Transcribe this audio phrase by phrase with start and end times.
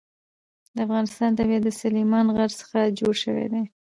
[0.75, 3.63] د افغانستان طبیعت له سلیمان غر څخه جوړ شوی دی.